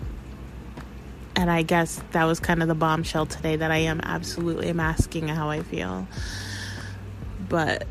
and 1.36 1.50
I 1.50 1.63
guess 1.63 2.01
that 2.12 2.25
was 2.25 2.40
kind 2.40 2.62
of 2.62 2.68
the 2.68 2.75
bombshell 2.75 3.25
today 3.25 3.56
that 3.56 3.72
I 3.72 3.78
am 3.78 4.00
absolutely 4.04 4.72
masking 4.74 5.28
how 5.28 5.50
I 5.50 5.63
feel. 5.63 6.08
But 7.50 7.88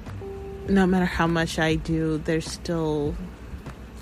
no 0.69 0.87
matter 0.87 1.05
how 1.05 1.27
much 1.27 1.59
I 1.59 1.75
do, 1.75 2.19
there's 2.19 2.47
still 2.47 3.15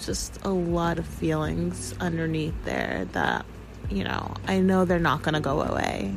just 0.01 0.39
a 0.45 0.51
lot 0.51 0.99
of 0.99 1.07
feelings 1.07 1.95
underneath 1.99 2.55
there 2.65 3.07
that, 3.13 3.47
you 3.91 4.05
know, 4.05 4.35
I 4.47 4.61
know 4.61 4.85
they're 4.85 4.99
not 4.99 5.23
going 5.23 5.35
to 5.35 5.41
go 5.41 5.63
away. 5.63 6.15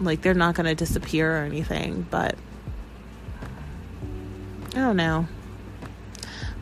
Like, 0.00 0.22
they're 0.22 0.34
not 0.34 0.54
going 0.54 0.66
to 0.66 0.74
disappear 0.74 1.38
or 1.38 1.44
anything, 1.44 2.06
but 2.10 2.36
I 4.76 4.80
don't 4.80 4.96
know. 4.98 5.26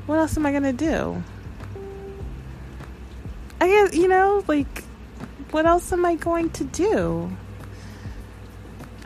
What 0.07 0.21
else 0.21 0.37
am 0.37 0.47
I 0.47 0.53
gonna 0.53 0.73
do? 0.73 1.21
I 3.61 3.67
guess, 3.67 3.97
you 3.97 4.07
know, 4.07 4.45
like, 4.47 4.85
what 5.51 5.67
else 5.67 5.93
am 5.93 6.05
I 6.05 6.15
going 6.15 6.51
to 6.51 6.63
do? 6.63 7.33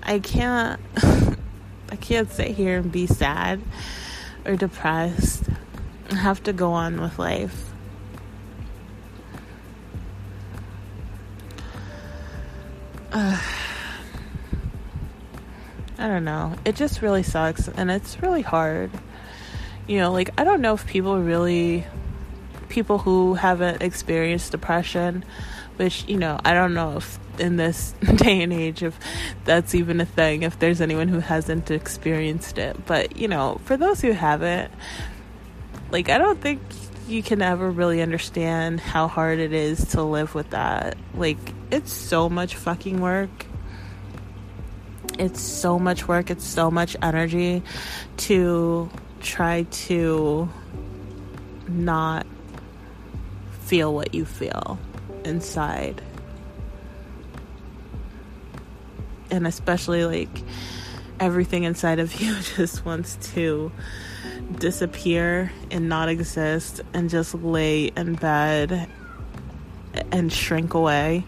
I 0.02 0.18
can't, 0.18 0.78
I 1.90 1.96
can't 1.96 2.30
sit 2.30 2.48
here 2.48 2.80
and 2.80 2.92
be 2.92 3.06
sad 3.06 3.62
or 4.44 4.56
depressed. 4.56 5.44
I 6.10 6.16
have 6.16 6.42
to 6.42 6.52
go 6.52 6.72
on 6.72 7.00
with 7.00 7.18
life. 7.18 7.72
Uh, 13.10 13.40
I 15.98 16.06
don't 16.06 16.24
know. 16.24 16.54
It 16.64 16.76
just 16.76 17.02
really 17.02 17.24
sucks 17.24 17.66
and 17.66 17.90
it's 17.90 18.22
really 18.22 18.42
hard. 18.42 18.90
You 19.88 19.98
know, 19.98 20.12
like 20.12 20.30
I 20.38 20.44
don't 20.44 20.60
know 20.60 20.74
if 20.74 20.86
people 20.86 21.18
really 21.18 21.84
people 22.68 22.98
who 22.98 23.34
haven't 23.34 23.82
experienced 23.82 24.52
depression, 24.52 25.24
which, 25.76 26.04
you 26.06 26.16
know, 26.16 26.38
I 26.44 26.54
don't 26.54 26.74
know 26.74 26.98
if 26.98 27.18
in 27.40 27.56
this 27.56 27.94
day 28.16 28.42
and 28.42 28.52
age 28.52 28.82
if 28.82 28.98
that's 29.44 29.74
even 29.74 30.00
a 30.00 30.06
thing, 30.06 30.42
if 30.42 30.58
there's 30.58 30.80
anyone 30.80 31.08
who 31.08 31.18
hasn't 31.18 31.70
experienced 31.70 32.58
it. 32.58 32.86
But, 32.86 33.16
you 33.16 33.26
know, 33.26 33.60
for 33.64 33.76
those 33.76 34.00
who 34.00 34.12
haven't, 34.12 34.70
like 35.90 36.08
I 36.10 36.18
don't 36.18 36.40
think 36.40 36.60
you 37.08 37.22
can 37.22 37.42
ever 37.42 37.70
really 37.70 38.02
understand 38.02 38.78
how 38.78 39.08
hard 39.08 39.40
it 39.40 39.52
is 39.52 39.88
to 39.88 40.02
live 40.02 40.34
with 40.34 40.50
that. 40.50 40.96
Like 41.14 41.38
it's 41.72 41.92
so 41.92 42.28
much 42.28 42.54
fucking 42.54 43.00
work 43.00 43.46
it's 45.18 45.40
so 45.40 45.78
much 45.78 46.06
work, 46.08 46.30
it's 46.30 46.46
so 46.46 46.70
much 46.70 46.96
energy 47.02 47.62
to 48.18 48.88
try 49.20 49.64
to 49.64 50.48
not 51.68 52.26
feel 53.62 53.94
what 53.94 54.14
you 54.14 54.24
feel 54.24 54.78
inside. 55.24 56.00
And 59.30 59.46
especially 59.46 60.04
like 60.04 60.42
everything 61.20 61.64
inside 61.64 61.98
of 61.98 62.14
you 62.20 62.36
just 62.40 62.84
wants 62.84 63.16
to 63.34 63.70
disappear 64.58 65.52
and 65.70 65.88
not 65.88 66.08
exist 66.08 66.80
and 66.94 67.10
just 67.10 67.34
lay 67.34 67.86
in 67.86 68.14
bed 68.14 68.88
and 70.10 70.32
shrink 70.32 70.74
away 70.74 71.24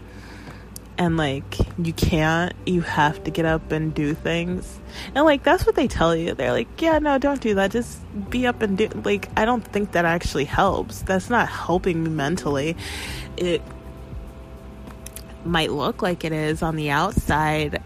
and 0.97 1.17
like 1.17 1.57
you 1.77 1.93
can't 1.93 2.53
you 2.65 2.81
have 2.81 3.23
to 3.23 3.31
get 3.31 3.45
up 3.45 3.71
and 3.71 3.93
do 3.93 4.13
things. 4.13 4.79
And 5.15 5.25
like 5.25 5.43
that's 5.43 5.65
what 5.65 5.75
they 5.75 5.87
tell 5.87 6.15
you. 6.15 6.33
They're 6.33 6.51
like 6.51 6.81
yeah 6.81 6.99
no 6.99 7.17
don't 7.17 7.41
do 7.41 7.55
that. 7.55 7.71
Just 7.71 7.99
be 8.29 8.45
up 8.47 8.61
and 8.61 8.77
do 8.77 8.87
like 9.03 9.29
i 9.37 9.45
don't 9.45 9.63
think 9.63 9.93
that 9.93 10.05
actually 10.05 10.45
helps. 10.45 11.01
That's 11.03 11.29
not 11.29 11.47
helping 11.47 12.03
me 12.03 12.09
mentally. 12.09 12.75
It 13.37 13.61
might 15.45 15.71
look 15.71 16.01
like 16.01 16.23
it 16.23 16.33
is 16.33 16.61
on 16.61 16.75
the 16.75 16.89
outside. 16.89 17.81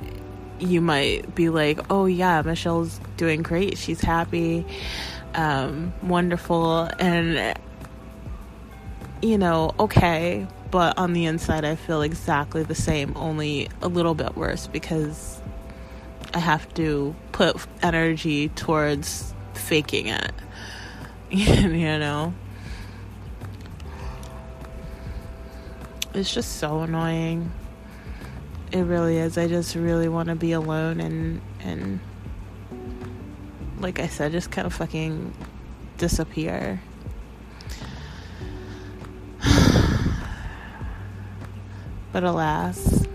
You 0.60 0.82
might 0.82 1.36
be 1.36 1.50
like 1.50 1.80
oh 1.92 2.06
yeah 2.06 2.42
michelle's 2.42 3.00
doing 3.18 3.44
great. 3.44 3.78
She's 3.78 4.02
happy. 4.02 4.66
Um 5.36 5.94
wonderful. 6.02 6.90
And 7.00 7.58
you 9.22 9.38
know 9.38 9.74
okay 9.80 10.48
but 10.76 10.98
on 10.98 11.14
the 11.14 11.24
inside, 11.24 11.64
I 11.64 11.76
feel 11.76 12.02
exactly 12.02 12.62
the 12.62 12.76
same, 12.76 13.14
only 13.16 13.70
a 13.82 13.88
little 13.88 14.14
bit 14.14 14.36
worse 14.36 14.68
because 14.68 15.42
I 16.34 16.40
have 16.40 16.74
to 16.74 17.16
put 17.32 17.56
energy 17.82 18.50
towards 18.50 19.34
faking 19.54 20.08
it. 20.08 20.34
you 21.30 21.80
know? 21.80 22.34
It's 26.14 26.34
just 26.34 26.58
so 26.58 26.82
annoying. 26.82 27.54
It 28.74 28.82
really 28.82 29.16
is. 29.16 29.38
I 29.38 29.48
just 29.48 29.76
really 29.76 30.10
want 30.10 30.28
to 30.28 30.36
be 30.36 30.52
alone 30.52 31.00
and 31.00 31.40
and 31.62 32.02
like 33.80 34.02
I 34.02 34.08
said, 34.08 34.34
just 34.34 34.52
kind 34.52 34.68
of 34.68 34.74
fucking 34.74 35.34
disappear. 35.98 36.82
But 42.16 42.24
alas. 42.24 43.06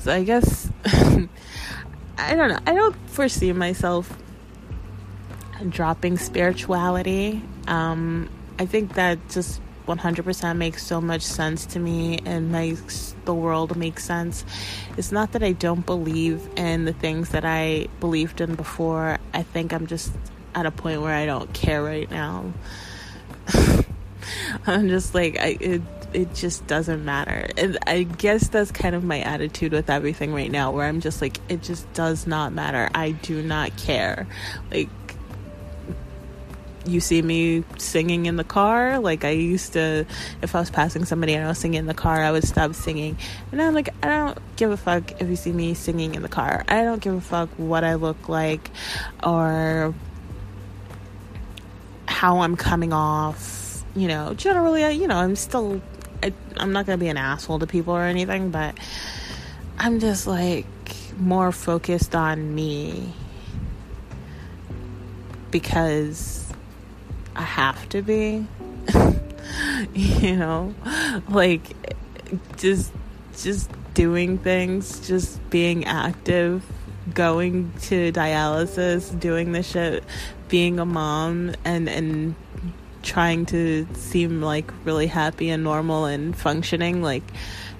So 0.00 0.12
I 0.12 0.24
guess 0.24 0.70
I 0.84 2.34
don't 2.34 2.50
know. 2.50 2.58
I 2.66 2.74
don't 2.74 2.94
foresee 3.08 3.50
myself 3.54 4.14
dropping 5.70 6.18
spirituality. 6.18 7.42
Um, 7.66 8.28
I 8.58 8.66
think 8.66 8.92
that 8.92 9.26
just 9.30 9.62
100% 9.88 10.58
makes 10.58 10.84
so 10.84 11.00
much 11.00 11.22
sense 11.22 11.64
to 11.64 11.78
me 11.78 12.20
and 12.26 12.52
makes 12.52 13.16
the 13.24 13.32
world 13.32 13.74
make 13.78 13.98
sense. 13.98 14.44
It's 14.98 15.12
not 15.12 15.32
that 15.32 15.42
I 15.42 15.52
don't 15.52 15.86
believe 15.86 16.46
in 16.56 16.84
the 16.84 16.92
things 16.92 17.30
that 17.30 17.46
I 17.46 17.88
believed 18.00 18.42
in 18.42 18.54
before. 18.54 19.16
I 19.32 19.44
think 19.44 19.72
I'm 19.72 19.86
just 19.86 20.12
at 20.54 20.66
a 20.66 20.70
point 20.70 21.00
where 21.00 21.14
I 21.14 21.24
don't 21.24 21.50
care 21.54 21.82
right 21.82 22.10
now. 22.10 22.52
I'm 24.66 24.90
just 24.90 25.14
like 25.14 25.38
I 25.38 25.56
it 25.58 25.82
it 26.14 26.34
just 26.34 26.66
doesn't 26.66 27.04
matter. 27.04 27.48
And 27.56 27.78
I 27.86 28.04
guess 28.04 28.48
that's 28.48 28.70
kind 28.70 28.94
of 28.94 29.04
my 29.04 29.20
attitude 29.20 29.72
with 29.72 29.90
everything 29.90 30.32
right 30.32 30.50
now 30.50 30.70
where 30.70 30.86
I'm 30.86 31.00
just 31.00 31.20
like 31.20 31.38
it 31.48 31.62
just 31.62 31.92
does 31.92 32.26
not 32.26 32.52
matter. 32.52 32.88
I 32.94 33.10
do 33.12 33.42
not 33.42 33.76
care. 33.76 34.26
Like 34.70 34.88
you 36.86 37.00
see 37.00 37.22
me 37.22 37.64
singing 37.78 38.26
in 38.26 38.36
the 38.36 38.44
car. 38.44 38.98
Like 38.98 39.24
I 39.24 39.30
used 39.30 39.72
to, 39.74 40.06
if 40.42 40.54
I 40.54 40.60
was 40.60 40.70
passing 40.70 41.04
somebody 41.04 41.34
and 41.34 41.44
I 41.44 41.48
was 41.48 41.58
singing 41.58 41.78
in 41.78 41.86
the 41.86 41.94
car, 41.94 42.22
I 42.22 42.30
would 42.30 42.44
stop 42.44 42.74
singing. 42.74 43.16
And 43.52 43.60
I'm 43.60 43.74
like, 43.74 43.88
I 44.02 44.08
don't 44.08 44.38
give 44.56 44.70
a 44.70 44.76
fuck 44.76 45.20
if 45.20 45.28
you 45.28 45.36
see 45.36 45.52
me 45.52 45.74
singing 45.74 46.14
in 46.14 46.22
the 46.22 46.28
car. 46.28 46.64
I 46.68 46.84
don't 46.84 47.00
give 47.00 47.14
a 47.14 47.20
fuck 47.20 47.48
what 47.56 47.84
I 47.84 47.94
look 47.94 48.28
like 48.28 48.70
or 49.22 49.94
how 52.06 52.40
I'm 52.40 52.56
coming 52.56 52.92
off. 52.92 53.84
You 53.96 54.08
know, 54.08 54.34
generally, 54.34 54.90
you 54.92 55.06
know, 55.06 55.16
I'm 55.16 55.36
still, 55.36 55.80
I, 56.24 56.32
I'm 56.56 56.72
not 56.72 56.86
gonna 56.86 56.96
be 56.96 57.08
an 57.08 57.18
asshole 57.18 57.58
to 57.58 57.66
people 57.66 57.92
or 57.92 58.04
anything, 58.04 58.50
but 58.50 58.78
I'm 59.78 60.00
just 60.00 60.26
like 60.26 60.66
more 61.18 61.52
focused 61.52 62.14
on 62.14 62.54
me 62.54 63.12
because 65.50 66.50
I 67.36 67.42
have 67.42 67.88
to 67.90 68.00
be. 68.00 68.46
you 69.94 70.36
know, 70.36 70.74
like 71.28 71.76
just 72.56 72.90
just 73.36 73.70
doing 73.92 74.38
things, 74.38 75.06
just 75.06 75.38
being 75.50 75.84
active, 75.84 76.64
going 77.12 77.70
to 77.82 78.12
dialysis, 78.12 79.18
doing 79.20 79.52
the 79.52 79.62
shit, 79.62 80.04
being 80.48 80.78
a 80.78 80.86
mom 80.86 81.54
and 81.66 81.86
and 81.86 82.34
trying 83.04 83.46
to 83.46 83.86
seem 83.94 84.42
like 84.42 84.72
really 84.84 85.06
happy 85.06 85.50
and 85.50 85.62
normal 85.62 86.06
and 86.06 86.36
functioning 86.36 87.02
like 87.02 87.22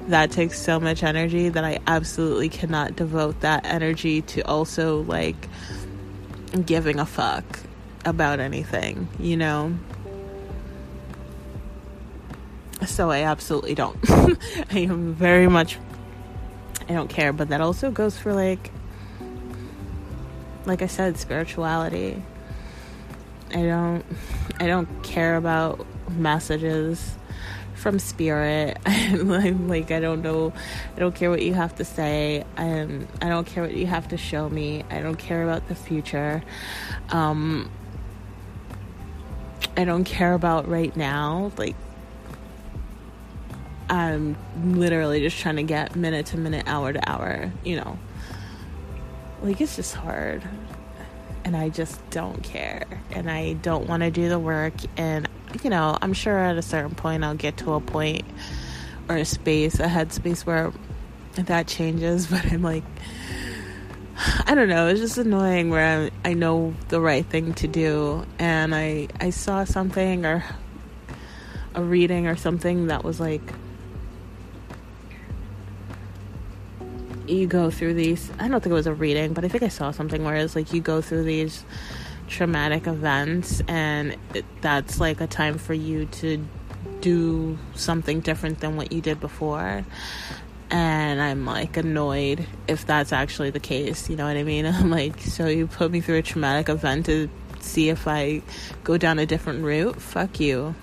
that 0.08 0.30
takes 0.30 0.60
so 0.60 0.78
much 0.78 1.02
energy 1.02 1.48
that 1.48 1.64
I 1.64 1.80
absolutely 1.86 2.50
cannot 2.50 2.94
devote 2.94 3.40
that 3.40 3.64
energy 3.64 4.22
to 4.22 4.42
also 4.42 5.02
like 5.02 5.48
giving 6.64 7.00
a 7.00 7.06
fuck 7.06 7.44
about 8.04 8.38
anything, 8.38 9.08
you 9.18 9.36
know? 9.36 9.74
So 12.86 13.10
I 13.10 13.22
absolutely 13.22 13.74
don't. 13.74 13.96
I 14.10 14.80
am 14.80 15.14
very 15.14 15.48
much 15.48 15.78
I 16.88 16.92
don't 16.92 17.08
care, 17.08 17.32
but 17.32 17.48
that 17.48 17.62
also 17.62 17.90
goes 17.90 18.18
for 18.18 18.34
like 18.34 18.70
like 20.66 20.82
I 20.82 20.86
said 20.86 21.16
spirituality. 21.16 22.22
I 23.54 23.62
don't 23.62 24.04
I 24.61 24.66
don't 24.66 25.02
care 25.02 25.37
about 25.37 25.87
messages 26.11 27.14
from 27.75 27.99
spirit. 27.99 28.78
like 29.14 29.90
I 29.90 30.00
don't 30.00 30.23
know 30.23 30.52
I 30.96 30.99
don't 30.99 31.14
care 31.14 31.30
what 31.30 31.42
you 31.42 31.54
have 31.54 31.75
to 31.76 31.84
say. 31.84 32.44
Um 32.56 33.08
I 33.23 33.28
don't 33.28 33.46
care 33.46 33.62
what 33.62 33.75
you 33.75 33.87
have 33.87 34.08
to 34.08 34.16
show 34.16 34.49
me. 34.49 34.84
I 34.90 35.00
don't 35.00 35.16
care 35.16 35.42
about 35.44 35.68
the 35.68 35.75
future. 35.75 36.42
Um 37.11 37.70
I 39.76 39.84
don't 39.84 40.04
care 40.04 40.34
about 40.34 40.68
right 40.68 40.96
now. 40.96 41.50
Like, 41.56 41.75
I'm 43.90 44.37
literally 44.62 45.20
just 45.20 45.38
trying 45.38 45.56
to 45.56 45.62
get 45.64 45.96
minute 45.96 46.26
to 46.26 46.38
minute, 46.38 46.64
hour 46.66 46.92
to 46.92 47.11
hour, 47.11 47.52
you 47.64 47.76
know. 47.76 47.99
Like, 49.42 49.61
it's 49.61 49.76
just 49.76 49.94
hard. 49.94 50.42
And 51.44 51.57
I 51.57 51.68
just 51.68 51.98
don't 52.11 52.42
care. 52.42 52.87
And 53.11 53.30
I 53.30 53.54
don't 53.54 53.87
want 53.87 54.02
to 54.02 54.11
do 54.11 54.28
the 54.28 54.38
work. 54.38 54.74
And, 54.96 55.28
you 55.62 55.70
know, 55.70 55.98
I'm 56.00 56.14
sure 56.14 56.38
at 56.38 56.57
a 56.57 56.62
certain 56.62 56.94
point 56.94 57.22
I'll 57.22 57.35
get 57.35 57.59
to 57.59 57.74
a 57.74 57.80
point 57.80 58.24
or 59.09 59.16
a 59.16 59.24
space, 59.24 59.78
a 59.78 59.87
headspace 59.87 60.46
where 60.46 60.72
that 61.35 61.66
changes. 61.66 62.26
But 62.30 62.50
I'm 62.50 62.62
like, 62.62 62.85
I 64.46 64.54
don't 64.54 64.68
know. 64.68 64.88
It's 64.88 65.00
just 65.00 65.18
annoying 65.18 65.70
where 65.70 66.11
I, 66.24 66.30
I 66.30 66.35
know 66.35 66.74
the 66.88 67.00
right 67.00 67.26
thing 67.26 67.52
to 67.54 67.66
do, 67.66 68.24
and 68.38 68.74
I 68.74 69.09
I 69.20 69.30
saw 69.30 69.64
something 69.64 70.24
or 70.24 70.44
a 71.74 71.83
reading 71.83 72.28
or 72.28 72.37
something 72.37 72.87
that 72.87 73.02
was 73.02 73.18
like 73.18 73.42
you 77.28 77.46
go 77.46 77.70
through 77.70 77.94
these. 77.94 78.30
I 78.38 78.48
don't 78.48 78.60
think 78.60 78.72
it 78.72 78.74
was 78.74 78.87
a 78.87 78.94
reading, 78.94 79.32
but 79.32 79.44
I 79.44 79.48
think 79.48 79.62
I 79.62 79.68
saw 79.68 79.90
something 79.90 80.24
where 80.24 80.37
it's 80.37 80.56
like 80.56 80.72
you 80.72 80.80
go 80.80 81.00
through 81.00 81.24
these 81.24 81.64
traumatic 82.28 82.87
events, 82.87 83.62
and 83.68 84.16
it, 84.34 84.44
that's 84.60 85.00
like 85.00 85.20
a 85.20 85.26
time 85.26 85.58
for 85.58 85.74
you 85.74 86.06
to 86.06 86.44
do 87.00 87.58
something 87.74 88.20
different 88.20 88.60
than 88.60 88.76
what 88.76 88.92
you 88.92 89.00
did 89.00 89.20
before 89.20 89.84
and 90.70 91.20
I'm 91.20 91.44
like 91.44 91.76
annoyed 91.76 92.46
if 92.66 92.87
that's 92.87 93.12
actually 93.12 93.50
the 93.50 93.60
case. 93.60 94.10
You 94.10 94.16
know 94.16 94.26
what 94.26 94.37
I 94.37 94.42
mean? 94.42 94.66
I'm 94.66 94.90
like, 94.90 95.20
so 95.20 95.46
you 95.46 95.66
put 95.66 95.90
me 95.90 96.00
through 96.00 96.16
a 96.16 96.22
traumatic 96.22 96.68
event 96.68 97.06
to 97.06 97.28
see 97.60 97.88
if 97.88 98.06
I 98.06 98.42
go 98.82 98.98
down 98.98 99.18
a 99.18 99.26
different 99.26 99.64
route? 99.64 100.00
Fuck 100.00 100.40
you. 100.40 100.74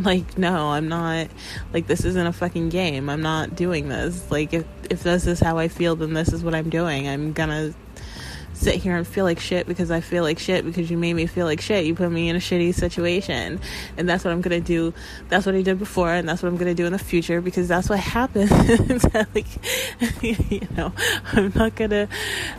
Like, 0.10 0.38
no, 0.38 0.70
I'm 0.70 0.88
not. 0.88 1.28
Like, 1.72 1.86
this 1.86 2.04
isn't 2.04 2.26
a 2.26 2.32
fucking 2.32 2.70
game. 2.70 3.08
I'm 3.08 3.20
not 3.20 3.54
doing 3.54 3.88
this. 3.88 4.30
Like, 4.30 4.54
if 4.54 4.64
if 4.88 5.02
this 5.02 5.26
is 5.26 5.40
how 5.40 5.58
I 5.58 5.68
feel, 5.68 5.94
then 5.94 6.14
this 6.14 6.32
is 6.32 6.42
what 6.42 6.54
I'm 6.54 6.70
doing. 6.70 7.06
I'm 7.06 7.32
gonna 7.32 7.74
sit 8.60 8.74
here 8.74 8.94
and 8.94 9.06
feel 9.06 9.24
like 9.24 9.40
shit 9.40 9.66
because 9.66 9.90
I 9.90 10.00
feel 10.00 10.22
like 10.22 10.38
shit 10.38 10.66
because 10.66 10.90
you 10.90 10.98
made 10.98 11.14
me 11.14 11.26
feel 11.26 11.46
like 11.46 11.60
shit. 11.60 11.86
You 11.86 11.94
put 11.94 12.10
me 12.12 12.28
in 12.28 12.36
a 12.36 12.38
shitty 12.38 12.74
situation. 12.74 13.58
And 13.96 14.08
that's 14.08 14.22
what 14.22 14.32
I'm 14.32 14.42
going 14.42 14.62
to 14.62 14.66
do. 14.66 14.92
That's 15.28 15.46
what 15.46 15.54
I 15.54 15.62
did 15.62 15.78
before 15.78 16.12
and 16.12 16.28
that's 16.28 16.42
what 16.42 16.50
I'm 16.50 16.56
going 16.56 16.68
to 16.68 16.74
do 16.74 16.86
in 16.86 16.92
the 16.92 16.98
future 16.98 17.40
because 17.40 17.68
that's 17.68 17.88
what 17.88 17.98
happens. 17.98 18.50
like 19.14 20.22
you 20.22 20.68
know, 20.76 20.92
I'm 21.32 21.52
not 21.54 21.74
going 21.74 21.90
to 21.90 22.08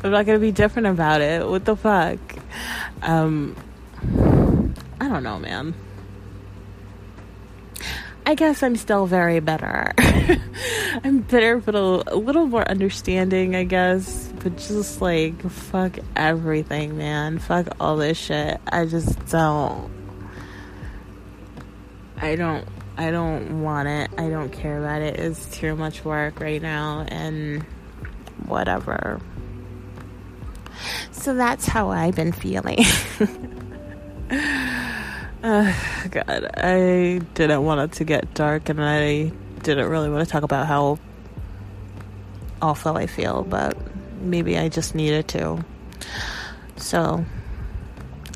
I'm 0.04 0.12
not 0.12 0.26
going 0.26 0.40
to 0.40 0.42
be 0.42 0.52
different 0.52 0.88
about 0.88 1.22
it. 1.22 1.48
What 1.48 1.66
the 1.66 1.76
fuck? 1.76 2.20
Um 3.04 3.56
I 5.00 5.08
don't 5.08 5.24
know, 5.24 5.38
man. 5.38 5.76
I 8.26 8.36
guess 8.36 8.62
I'm 8.62 8.76
still 8.76 9.08
very 9.08 9.40
bitter. 9.40 9.94
I'm 11.04 11.20
bitter, 11.20 11.58
but 11.58 11.76
a, 11.76 12.14
a, 12.14 12.16
little 12.16 12.46
more 12.46 12.68
understanding, 12.70 13.56
I 13.56 13.64
guess. 13.64 14.32
But 14.40 14.58
just 14.58 15.02
like, 15.02 15.42
fuck 15.50 15.98
everything, 16.16 16.98
man. 16.98 17.40
Fuck 17.40 17.68
all 17.80 17.98
this 17.98 18.18
shit. 18.18 18.62
I 18.68 18.86
just 18.86 19.26
don't. 19.30 19.92
I 22.18 22.36
don't. 22.36 22.68
I 22.98 23.10
don't 23.10 23.64
want 23.64 23.88
it. 23.88 24.12
I 24.18 24.30
don't 24.30 24.52
care 24.52 24.78
about 24.78 25.02
it. 25.02 25.20
It's 25.20 25.48
too 25.58 25.76
much 25.76 26.06
work 26.06 26.40
right 26.40 26.62
now, 26.62 27.06
and 27.08 27.64
whatever. 28.46 29.20
So 31.12 31.34
that's 31.34 31.66
how 31.66 31.90
I've 31.90 32.16
been 32.16 32.32
feeling. 32.32 32.84
Uh, 35.44 35.74
God, 36.12 36.50
I 36.56 37.22
didn't 37.34 37.64
want 37.64 37.82
it 37.82 37.98
to 37.98 38.04
get 38.04 38.34
dark, 38.34 38.70
and 38.70 38.84
I 38.84 39.32
didn't 39.64 39.90
really 39.90 40.10
want 40.10 40.26
to 40.28 40.32
talk 40.32 40.44
about 40.44 40.68
how 40.68 41.00
awful 42.62 42.98
I 42.98 43.08
feel, 43.08 43.44
but 43.44 43.78
maybe 44.22 44.58
I 44.58 44.70
just 44.70 44.96
needed 44.96 45.28
to. 45.30 45.64
So, 46.78 47.26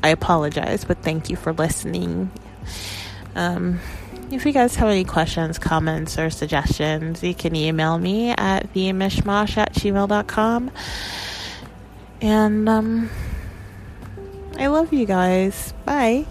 I 0.02 0.10
apologize, 0.10 0.84
but 0.84 1.02
thank 1.02 1.30
you 1.30 1.36
for 1.36 1.52
listening. 1.52 2.30
Um, 3.34 3.80
if 4.30 4.44
you 4.44 4.52
guys 4.52 4.74
have 4.76 4.88
any 4.88 5.04
questions, 5.04 5.58
comments, 5.58 6.18
or 6.18 6.30
suggestions, 6.30 7.22
you 7.22 7.34
can 7.34 7.54
email 7.54 7.98
me 7.98 8.30
at 8.30 8.72
themishmash 8.72 9.56
at 9.56 9.72
gmail.com. 9.74 10.70
And, 12.20 12.68
um, 12.68 13.10
I 14.58 14.68
love 14.68 14.92
you 14.92 15.04
guys. 15.06 15.74
Bye. 15.84 16.26